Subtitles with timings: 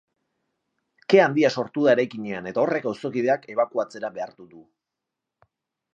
[1.13, 4.65] Ke handia sortu da eraikinean eta horrek auzokideak ebakuatzera behartu du.